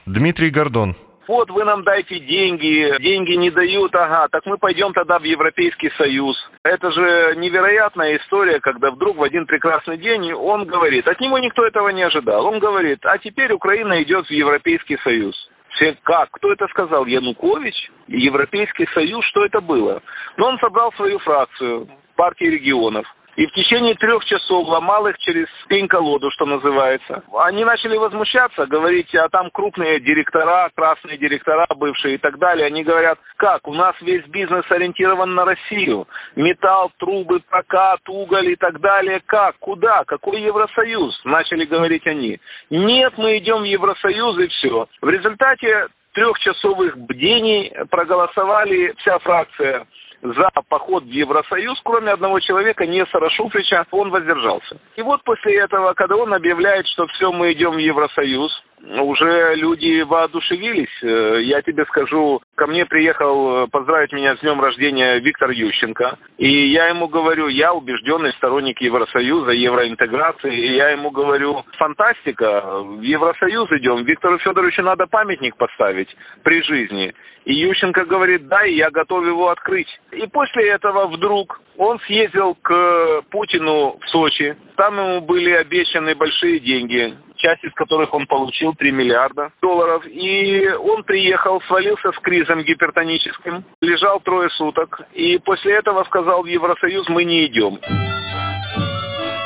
[0.06, 0.96] Дмитрий Гордон.
[1.26, 5.90] Вот вы нам дайте деньги, деньги не дают, ага, так мы пойдем тогда в Европейский
[5.98, 6.36] Союз.
[6.62, 11.64] Это же невероятная история, когда вдруг в один прекрасный день он говорит, от него никто
[11.64, 15.34] этого не ожидал, он говорит, а теперь Украина идет в Европейский Союз.
[15.70, 16.30] Все как?
[16.30, 17.04] Кто это сказал?
[17.06, 17.90] Янукович?
[18.06, 19.24] Европейский Союз?
[19.26, 20.02] Что это было?
[20.36, 25.46] Но он собрал свою фракцию партии регионов И в течение трех часов ломал их через
[25.68, 27.22] пень-колоду, что называется.
[27.38, 32.66] Они начали возмущаться, говорить, а там крупные директора, красные директора бывшие и так далее.
[32.66, 36.08] Они говорят, как, у нас весь бизнес ориентирован на Россию.
[36.34, 39.20] Металл, трубы, прокат, уголь и так далее.
[39.26, 41.20] Как, куда, какой Евросоюз?
[41.24, 42.40] Начали говорить они.
[42.70, 44.88] Нет, мы идем в Евросоюз и все.
[45.02, 49.86] В результате трехчасовых бдений проголосовали вся фракция
[50.34, 54.78] за поход в Евросоюз, кроме одного человека, не Сарашуфрича, он воздержался.
[54.96, 60.02] И вот после этого, когда он объявляет, что все, мы идем в Евросоюз, уже люди
[60.02, 60.90] воодушевились.
[61.02, 66.18] Э, я тебе скажу, ко мне приехал э, поздравить меня с днем рождения Виктор Ющенко.
[66.38, 70.54] И я ему говорю, я убежденный сторонник Евросоюза, евроинтеграции.
[70.54, 74.04] И я ему говорю, фантастика, в Евросоюз идем.
[74.04, 77.14] Виктору Федоровичу надо памятник поставить при жизни.
[77.44, 79.88] И Ющенко говорит, да, и я готов его открыть.
[80.12, 84.56] И после этого вдруг он съездил к Путину в Сочи.
[84.76, 90.04] Там ему были обещаны большие деньги часть из которых он получил 3 миллиарда долларов.
[90.06, 95.02] И он приехал, свалился с кризом гипертоническим, лежал трое суток.
[95.14, 97.78] И после этого сказал в Евросоюз, мы не идем.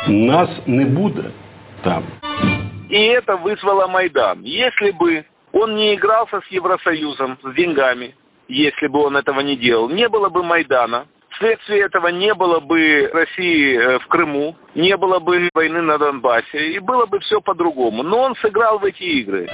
[0.09, 1.33] Нас не будет
[1.83, 2.03] там.
[2.89, 4.43] И это вызвало Майдан.
[4.43, 8.17] Если бы он не игрался с Евросоюзом, с деньгами,
[8.49, 11.07] если бы он этого не делал, не было бы Майдана,
[11.41, 16.71] Вследствие этого не было бы России э, в Крыму, не было бы войны на Донбассе,
[16.71, 18.03] и было бы все по-другому.
[18.03, 19.47] Но он сыграл в эти игры.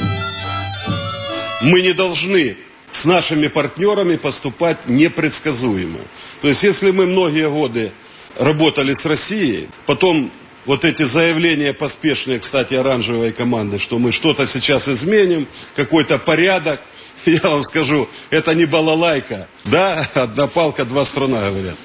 [1.62, 2.56] Мы не должны
[2.90, 6.00] с нашими партнерами поступать непредсказуемо.
[6.42, 7.92] То есть, если мы многие годы
[8.36, 10.32] работали с Россией, потом
[10.64, 15.46] вот эти заявления поспешные, кстати, оранжевой команды, что мы что-то сейчас изменим,
[15.76, 16.80] какой-то порядок–
[17.26, 19.48] я вам скажу, это не балалайка.
[19.64, 21.76] Да, одна палка, два струна, говорят.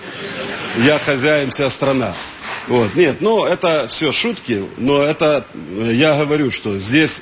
[0.78, 2.16] Я хозяин, вся страна.
[2.68, 2.96] Вот.
[2.96, 7.22] Нет, ну это все шутки, но это, я говорю, что здесь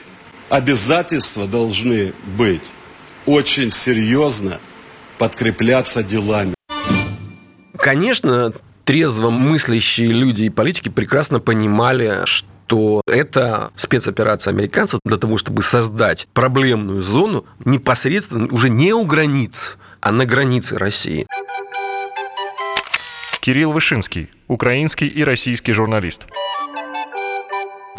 [0.50, 2.64] обязательства должны быть
[3.26, 4.60] очень серьезно
[5.18, 6.56] подкрепляться делами.
[7.78, 8.52] Конечно,
[8.84, 15.64] трезво мыслящие люди и политики прекрасно понимали, что что это спецоперация американцев для того, чтобы
[15.64, 21.26] создать проблемную зону непосредственно уже не у границ, а на границе России.
[23.42, 26.28] Кирилл Вышинский, украинский и российский журналист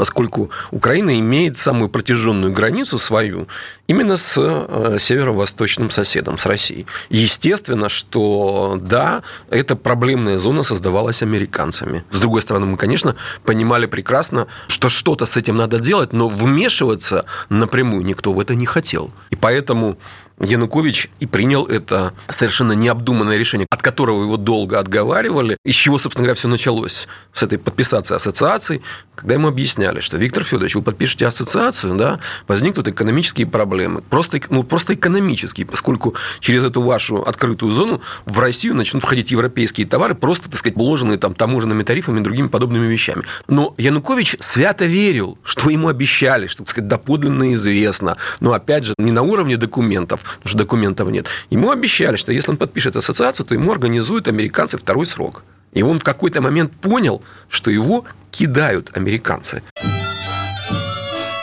[0.00, 3.48] поскольку Украина имеет самую протяженную границу свою
[3.86, 6.86] именно с э, северо-восточным соседом, с Россией.
[7.10, 12.02] Естественно, что да, эта проблемная зона создавалась американцами.
[12.10, 17.26] С другой стороны, мы, конечно, понимали прекрасно, что что-то с этим надо делать, но вмешиваться
[17.50, 19.10] напрямую никто в это не хотел.
[19.28, 19.98] И поэтому
[20.40, 25.58] Янукович и принял это совершенно необдуманное решение, от которого его долго отговаривали.
[25.64, 27.06] Из чего, собственно говоря, все началось?
[27.32, 28.82] С этой подписации ассоциации,
[29.14, 34.00] когда ему объясняли, что Виктор Федорович, вы подпишете ассоциацию, да, возникнут экономические проблемы.
[34.00, 39.86] Просто, ну, просто экономические, поскольку через эту вашу открытую зону в Россию начнут входить европейские
[39.86, 43.24] товары, просто, так сказать, уложенные там таможенными тарифами и другими подобными вещами.
[43.46, 48.16] Но Янукович свято верил, что ему обещали, что, так сказать, доподлинно известно.
[48.40, 51.26] Но, опять же, не на уровне документов, потому что документов нет.
[51.50, 55.42] Ему обещали, что если он подпишет ассоциацию, то ему организуют американцы второй срок.
[55.72, 59.62] И он в какой-то момент понял, что его кидают американцы.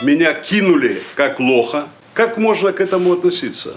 [0.02, 1.88] Меня кинули как лоха.
[2.14, 3.74] Как можно к этому относиться?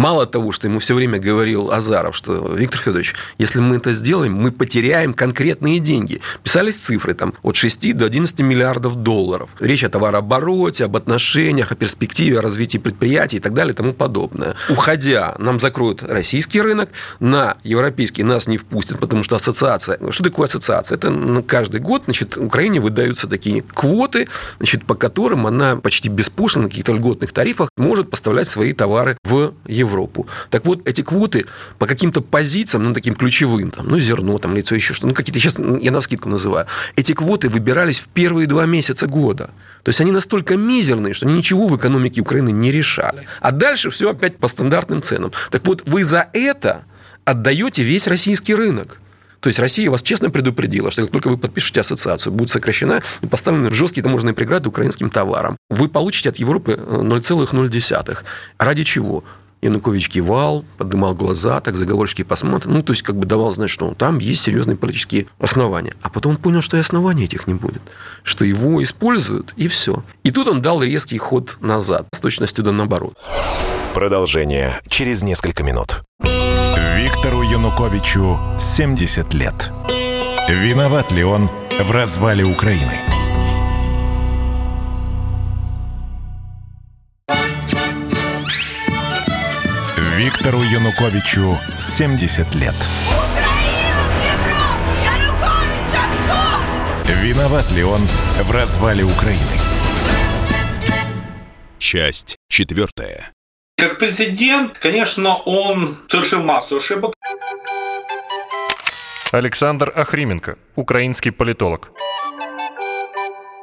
[0.00, 4.32] Мало того, что ему все время говорил Азаров, что Виктор Федорович, если мы это сделаем,
[4.32, 6.22] мы потеряем конкретные деньги.
[6.42, 9.50] Писались цифры там от 6 до 11 миллиардов долларов.
[9.60, 13.92] Речь о товарообороте, об отношениях, о перспективе, о развитии предприятий и так далее и тому
[13.92, 14.54] подобное.
[14.70, 19.98] Уходя, нам закроют российский рынок, на европейский нас не впустят, потому что ассоциация...
[20.10, 20.96] Что такое ассоциация?
[20.96, 26.70] Это каждый год значит, Украине выдаются такие квоты, значит, по которым она почти беспошлино на
[26.70, 29.89] каких-то льготных тарифах может поставлять свои товары в Европу.
[29.90, 30.26] Европу.
[30.50, 31.46] Так вот, эти квоты
[31.78, 35.40] по каким-то позициям, ну, таким ключевым, там, ну, зерно, там, лицо, еще что ну, какие-то,
[35.40, 39.50] сейчас я на скидку называю, эти квоты выбирались в первые два месяца года.
[39.82, 43.26] То есть они настолько мизерные, что они ничего в экономике Украины не решали.
[43.40, 45.32] А дальше все опять по стандартным ценам.
[45.50, 46.82] Так вот, вы за это
[47.24, 49.00] отдаете весь российский рынок.
[49.40, 53.26] То есть Россия вас честно предупредила, что как только вы подпишете ассоциацию, будут сокращена и
[53.26, 55.56] поставлены жесткие таможенные преграды украинским товарам.
[55.70, 58.18] Вы получите от Европы 0,0.
[58.58, 59.24] Ради чего?
[59.62, 62.74] Янукович кивал, поднимал глаза, так заговорщики посмотрели.
[62.74, 65.94] Ну, то есть, как бы давал знать, что там есть серьезные политические основания.
[66.02, 67.82] А потом он понял, что и оснований этих не будет.
[68.22, 70.02] Что его используют, и все.
[70.22, 73.14] И тут он дал резкий ход назад, с точностью до наоборот.
[73.94, 76.00] Продолжение через несколько минут.
[76.96, 79.70] Виктору Януковичу 70 лет.
[80.48, 81.48] Виноват ли он
[81.80, 83.19] в развале Украины?
[90.20, 92.74] Виктору Януковичу 70 лет.
[97.22, 98.00] Виноват ли он
[98.42, 99.56] в развале Украины?
[101.78, 103.32] Часть четвертая.
[103.78, 107.14] Как президент, конечно, он совершил массу ошибок.
[109.32, 111.92] Александр Ахрименко, украинский политолог.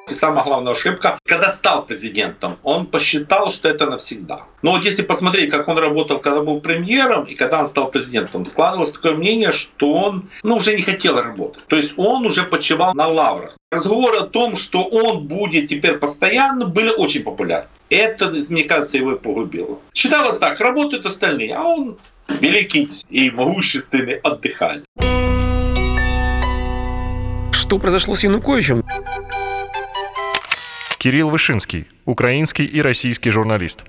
[0.09, 4.43] Самая главная ошибка, когда стал президентом, он посчитал, что это навсегда.
[4.61, 8.45] Но вот если посмотреть, как он работал, когда был премьером и когда он стал президентом,
[8.45, 11.65] складывалось такое мнение, что он ну, уже не хотел работать.
[11.67, 13.57] То есть он уже почивал на лаврах.
[13.69, 17.67] Разговоры о том, что он будет теперь постоянно, были очень популярны.
[17.89, 19.79] Это, мне кажется, его и погубило.
[19.93, 21.97] Считалось так, работают остальные, а он
[22.39, 24.85] великий и могущественный отдыхает.
[27.51, 28.85] Что произошло с Януковичем?
[31.07, 33.85] Кирилл Вышинский, украинский и российский журналист.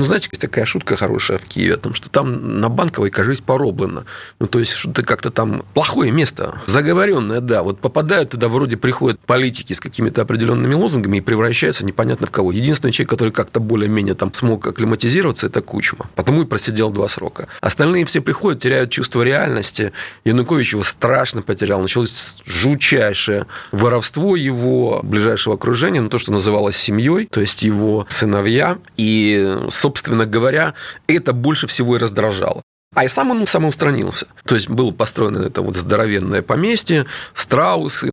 [0.00, 3.42] Ну, знаете, есть такая шутка хорошая в Киеве о том, что там на Банковой, кажись,
[3.42, 4.04] пороблено.
[4.38, 7.62] Ну, то есть, что-то как-то там плохое место, заговоренное, да.
[7.62, 12.50] Вот попадают туда, вроде приходят политики с какими-то определенными лозунгами и превращаются непонятно в кого.
[12.50, 16.08] Единственный человек, который как-то более-менее там смог акклиматизироваться, это Кучма.
[16.14, 17.48] Потому и просидел два срока.
[17.60, 19.92] Остальные все приходят, теряют чувство реальности.
[20.24, 21.78] Янукович его страшно потерял.
[21.82, 28.78] Началось жутчайшее воровство его ближайшего окружения, ну, то, что называлось семьей, то есть его сыновья.
[28.96, 29.89] И собственно
[30.26, 30.74] говоря,
[31.06, 32.62] это больше всего и раздражало.
[32.94, 34.26] А и сам он самоустранился.
[34.44, 38.10] То есть было построено это вот здоровенное поместье, страусы.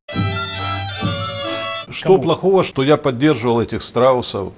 [1.89, 4.53] Что плохого, что я поддерживал этих страусов?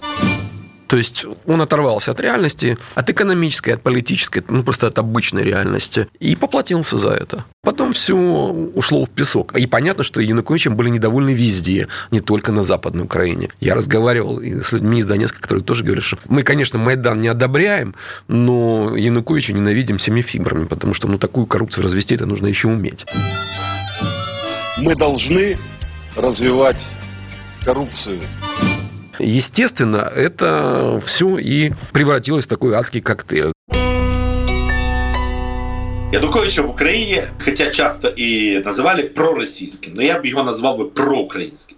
[0.90, 6.08] То есть он оторвался от реальности, от экономической, от политической, ну просто от обычной реальности,
[6.20, 7.46] и поплатился за это.
[7.62, 9.56] Потом все ушло в песок.
[9.56, 13.50] И понятно, что Януковичем были недовольны везде, не только на Западной Украине.
[13.60, 17.94] Я разговаривал с людьми из Донецка, которые тоже говорят, что мы, конечно, Майдан не одобряем,
[18.28, 23.06] но Януковича ненавидим всеми фибрами, потому что ну, такую коррупцию развести это нужно еще уметь.
[24.78, 25.56] Мы должны
[26.16, 26.84] развивать
[27.64, 28.22] коррупцию.
[29.20, 33.52] Естественно, это все и превратилось в такой адский коктейль.
[36.12, 41.78] Януковича в Украине, хотя часто и называли пророссийским, но я бы его назвал бы проукраинским.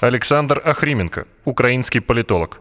[0.00, 2.60] Александр Ахрименко, украинский политолог.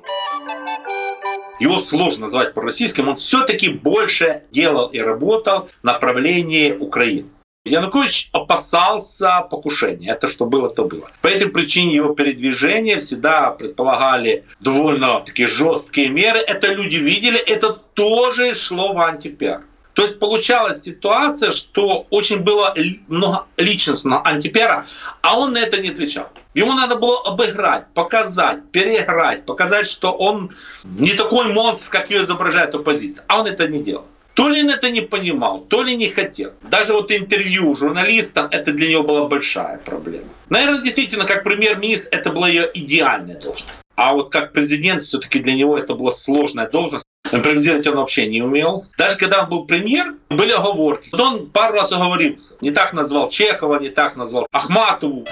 [1.59, 7.29] Его сложно назвать пророссийским, он все-таки больше делал и работал в направлении Украины.
[7.67, 10.11] Янукович опасался покушения.
[10.11, 11.11] Это что было, то было.
[11.21, 16.39] По этой причине его передвижения всегда предполагали довольно такие жесткие меры.
[16.39, 19.63] Это люди видели, это тоже шло в антипиар.
[19.93, 22.75] То есть получалась ситуация, что очень было
[23.07, 24.85] много личностного антипиара,
[25.21, 26.29] а он на это не отвечал.
[26.53, 30.51] Ему надо было обыграть, показать, переиграть, показать, что он
[30.83, 33.25] не такой монстр, как ее изображает оппозиция.
[33.27, 34.05] А он это не делал.
[34.37, 36.51] То ли он это не понимал, то ли не хотел.
[36.61, 40.25] Даже вот интервью журналистам, это для него была большая проблема.
[40.49, 43.81] Наверное, действительно, как премьер-министр, это была ее идеальная должность.
[43.95, 47.03] А вот как президент, все-таки для него это была сложная должность.
[47.31, 48.85] Импровизировать он вообще не умел.
[48.95, 51.09] Даже когда он был премьер, были оговорки.
[51.13, 52.53] Он пару раз оговорился.
[52.61, 55.25] Не так назвал Чехова, не так назвал Ахматову.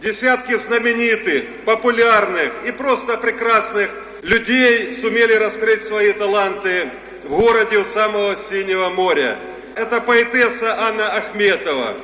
[0.00, 3.90] Десятки знаменитых, популярных и просто прекрасных
[4.22, 6.88] людей сумели раскрыть свои таланты
[7.26, 9.38] в городе у самого Синего моря.
[9.74, 11.96] Это поэтесса Анна Ахметова.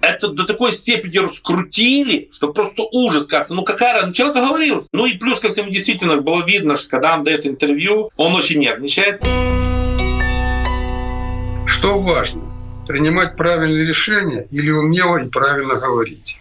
[0.00, 3.54] Это до такой степени раскрутили, что просто ужас как-то.
[3.54, 4.14] Ну какая разница?
[4.14, 4.88] Человек оговорился.
[4.92, 8.60] Ну и плюс ко всему действительно было видно, что когда он дает интервью, он очень
[8.60, 9.20] нервничает.
[11.66, 12.42] Что важно?
[12.86, 16.40] Принимать правильные решения или умело и правильно говорить?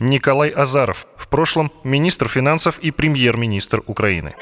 [0.00, 4.34] Николай Азаров, в прошлом министр финансов и премьер-министр Украины.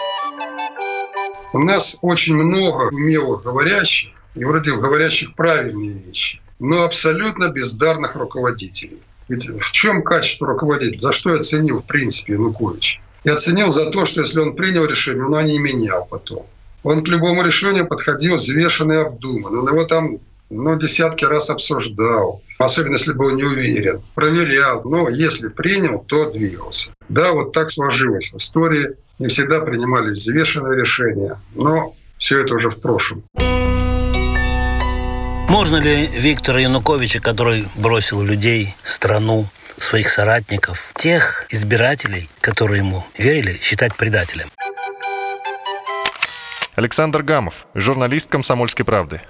[1.57, 9.01] У нас очень много умелых говорящих, и вроде говорящих правильные вещи, но абсолютно бездарных руководителей.
[9.29, 11.01] Ведь в чем качество руководителя?
[11.01, 13.01] За что я ценил, в принципе, Янукович?
[13.25, 16.45] Я ценил за то, что если он принял решение, он не менял потом.
[16.83, 19.61] Он к любому решению подходил взвешенно и обдуманно.
[19.61, 20.19] Он его там
[20.51, 26.93] ну, десятки раз обсуждал, особенно если был не уверен, проверял, но если принял, то двигался.
[27.09, 32.71] Да, вот так сложилось в истории, не всегда принимались взвешенные решения, но все это уже
[32.71, 33.25] в прошлом.
[35.49, 39.47] Можно ли Виктора Януковича, который бросил людей, страну,
[39.79, 44.51] своих соратников, тех избирателей, которые ему верили, считать предателем?
[46.75, 49.23] Александр Гамов, журналист «Комсомольской правды».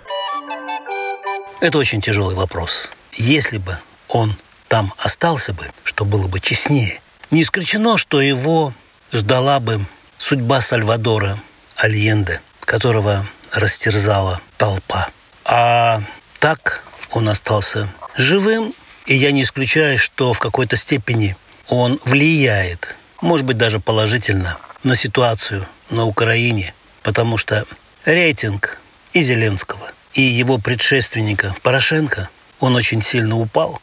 [1.61, 2.91] Это очень тяжелый вопрос.
[3.13, 3.79] Если бы
[4.09, 4.35] он
[4.69, 8.73] там остался бы, что было бы честнее, не исключено, что его
[9.17, 9.85] ждала бы
[10.19, 11.41] судьба Сальвадора
[11.77, 15.09] Альенде, которого растерзала толпа.
[15.45, 16.03] А
[16.39, 18.75] так он остался живым,
[19.07, 21.37] и я не исключаю, что в какой-то степени
[21.69, 27.65] он влияет, может быть, даже положительно, на ситуацию на Украине, потому что
[28.05, 28.81] рейтинг
[29.13, 32.29] и Зеленского, и его предшественника Порошенко,
[32.61, 33.81] он очень сильно упал.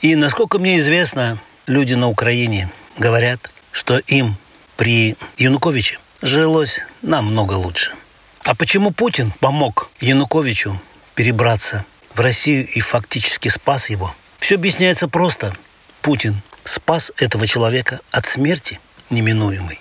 [0.00, 4.36] И, насколько мне известно, люди на Украине говорят, что им
[4.76, 7.92] при Януковиче жилось намного лучше.
[8.42, 10.80] А почему Путин помог Януковичу
[11.14, 14.14] перебраться в Россию и фактически спас его?
[14.38, 15.54] Все объясняется просто.
[16.02, 19.80] Путин спас этого человека от смерти неминуемой.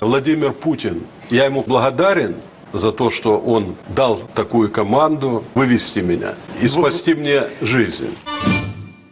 [0.00, 2.36] Владимир Путин, я ему благодарен
[2.72, 8.16] за то, что он дал такую команду вывести меня и спасти мне жизнь.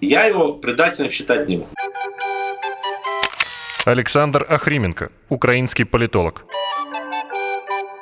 [0.01, 1.76] Я его предателем считать не могу.
[3.87, 6.45] Александр Ахрименко, украинский политолог.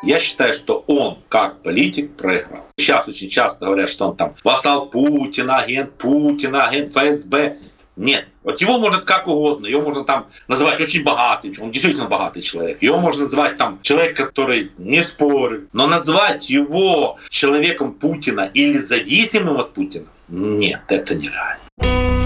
[0.03, 2.64] Я считаю, что он, как политик, проиграл.
[2.78, 7.59] Сейчас очень часто говорят, что он там вассал Путина, агент Путина, агент ФСБ.
[7.97, 8.28] Нет.
[8.45, 9.66] Вот его можно как угодно.
[9.66, 11.55] Его можно там называть очень богатый.
[11.61, 12.80] Он действительно богатый человек.
[12.80, 15.68] Его можно называть там человек, который не спорит.
[15.74, 22.24] Но назвать его человеком Путина или зависимым от Путина, нет, это нереально.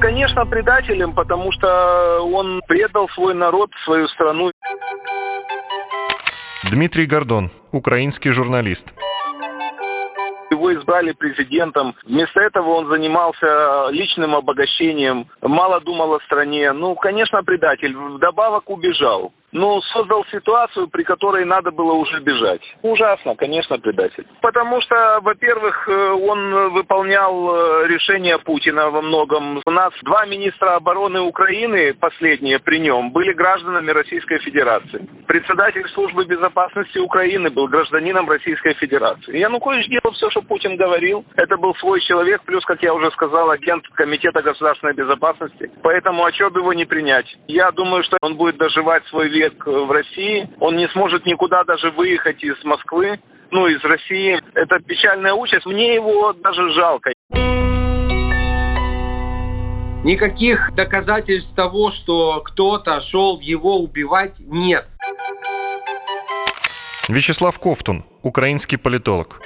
[0.00, 4.52] Конечно, предателем, потому что он предал свой народ, свою страну.
[6.70, 8.94] Дмитрий Гордон, украинский журналист.
[10.50, 11.94] Его избрали президентом.
[12.04, 16.72] Вместо этого он занимался личным обогащением, мало думал о стране.
[16.72, 17.94] Ну, конечно, предатель.
[17.94, 19.32] Вдобавок убежал.
[19.52, 22.60] Ну, создал ситуацию, при которой надо было уже бежать.
[22.82, 24.26] Ужасно, конечно, предатель.
[24.42, 29.62] Потому что, во-первых, э, он выполнял э, решение Путина во многом.
[29.64, 35.08] У нас два министра обороны Украины, последние при нем, были гражданами Российской Федерации.
[35.26, 39.38] Председатель службы безопасности Украины был гражданином Российской Федерации.
[39.38, 41.24] Янукович делал все, что Путин говорил.
[41.36, 45.70] Это был свой человек, плюс, как я уже сказал, агент Комитета государственной безопасности.
[45.82, 47.26] Поэтому бы его не принять?
[47.46, 50.48] Я думаю, что он будет доживать свой век в России.
[50.60, 53.20] Он не сможет никуда даже выехать из Москвы,
[53.50, 54.40] ну, из России.
[54.54, 55.66] Это печальная участь.
[55.66, 57.12] Мне его даже жалко.
[60.04, 64.88] Никаких доказательств того, что кто-то шел его убивать, нет.
[67.08, 69.40] Вячеслав Ковтун, украинский политолог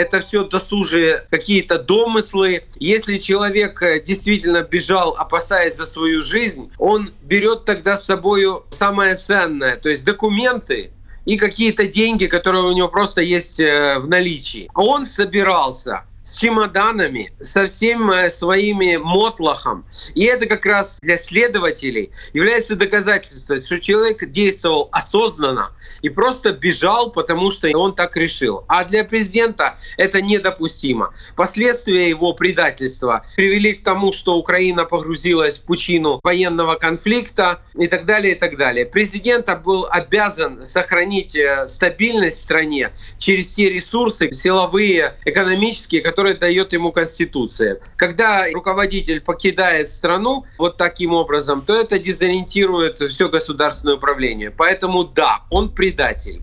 [0.00, 2.64] это все досужие какие-то домыслы.
[2.78, 9.14] Если человек э, действительно бежал, опасаясь за свою жизнь, он берет тогда с собой самое
[9.14, 10.90] ценное, то есть документы,
[11.26, 14.70] и какие-то деньги, которые у него просто есть э, в наличии.
[14.74, 19.84] Он собирался с чемоданами, со всем э, своими мотлохом.
[20.14, 27.10] И это как раз для следователей является доказательством, что человек действовал осознанно и просто бежал,
[27.10, 28.64] потому что он так решил.
[28.68, 31.14] А для президента это недопустимо.
[31.36, 38.04] Последствия его предательства привели к тому, что Украина погрузилась в пучину военного конфликта и так
[38.04, 38.84] далее, и так далее.
[38.84, 46.72] Президент был обязан сохранить э, стабильность в стране через те ресурсы силовые, экономические, которые дает
[46.72, 47.78] ему Конституция.
[47.96, 54.50] Когда руководитель покидает страну вот таким образом, то это дезориентирует все государственное управление.
[54.50, 56.42] Поэтому да, он предатель.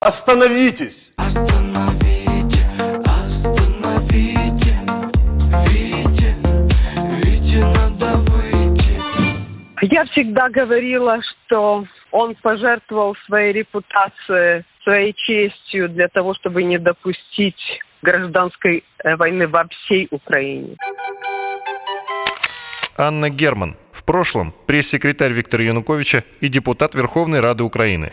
[0.00, 1.12] Остановитесь!
[1.16, 2.60] Остановите,
[3.06, 4.74] остановите,
[5.66, 6.36] Вите,
[7.22, 9.00] Вите надо выйти.
[9.80, 17.60] Я всегда говорила, что он пожертвовал своей репутацией своей честью для того, чтобы не допустить
[18.00, 20.76] гражданской э, войны во всей Украине.
[22.96, 23.76] Анна Герман.
[23.92, 28.12] В прошлом пресс-секретарь Виктора Януковича и депутат Верховной Рады Украины.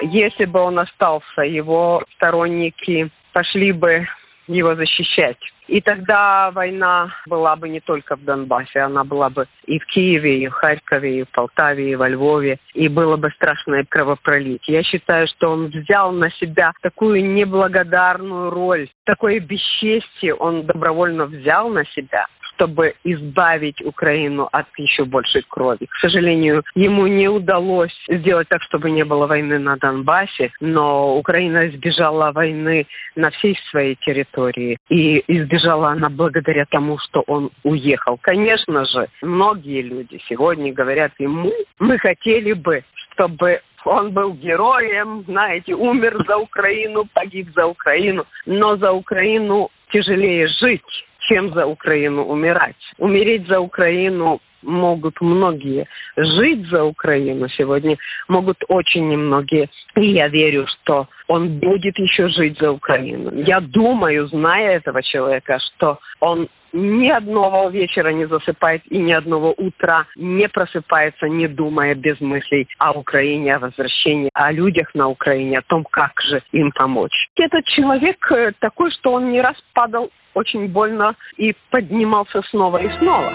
[0.00, 4.08] Если бы он остался, его сторонники пошли бы
[4.46, 5.38] его защищать.
[5.68, 10.40] И тогда война была бы не только в Донбассе, она была бы и в Киеве,
[10.40, 14.78] и в Харькове, и в Полтаве, и во Львове, и было бы страшное кровопролитие.
[14.78, 21.70] Я считаю, что он взял на себя такую неблагодарную роль, такое бесчестие он добровольно взял
[21.70, 22.26] на себя,
[22.62, 25.86] чтобы избавить Украину от еще большей крови.
[25.86, 31.68] К сожалению, ему не удалось сделать так, чтобы не было войны на Донбассе, но Украина
[31.68, 32.86] избежала войны
[33.16, 34.78] на всей своей территории.
[34.88, 38.18] И избежала она благодаря тому, что он уехал.
[38.20, 45.74] Конечно же, многие люди сегодня говорят ему, мы хотели бы, чтобы он был героем, знаете,
[45.74, 48.24] умер за Украину, погиб за Украину.
[48.46, 50.82] Но за Украину тяжелее жить,
[51.28, 52.76] чем за Украину умирать.
[52.98, 55.86] Умереть за Украину могут многие.
[56.16, 57.96] Жить за Украину сегодня
[58.28, 59.68] могут очень немногие.
[59.96, 63.32] И я верю, что он будет еще жить за Украину.
[63.34, 69.52] Я думаю, зная этого человека, что он ни одного вечера не засыпает и ни одного
[69.52, 75.58] утра не просыпается, не думая без мыслей о Украине, о возвращении, о людях на Украине,
[75.58, 77.28] о том, как же им помочь.
[77.36, 82.88] Этот человек э, такой, что он не раз падал очень больно и поднимался снова и
[82.98, 83.30] снова.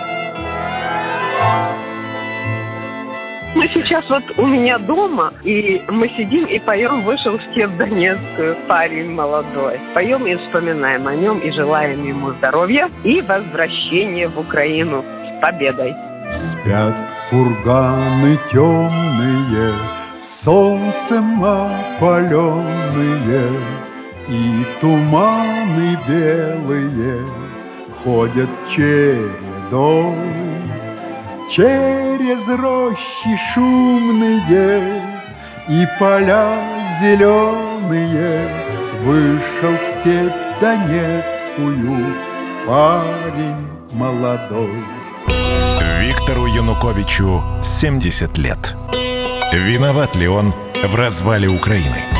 [3.56, 8.22] Мы сейчас вот у меня дома, и мы сидим и поем «Вышел в степ Донецк
[8.68, 9.80] парень молодой».
[9.96, 15.96] Поем и вспоминаем о нем, и желаем ему здоровья и возвращения в Украину с победой.
[16.32, 16.96] Спят
[17.32, 19.74] курганы темные,
[20.20, 22.30] солнцем опаленные,
[24.30, 27.26] И туманы белые
[28.04, 30.16] ходят чередой.
[31.50, 35.02] Через рощи шумные
[35.70, 38.68] и поля зеленые
[39.04, 42.14] Вышел в степь Донецкую
[42.66, 44.84] парень молодой.
[46.02, 48.76] Виктору Януковичу 70 лет.
[49.54, 50.54] Виноват ли он
[50.84, 52.17] в развале Украины?